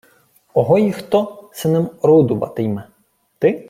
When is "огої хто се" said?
0.53-1.69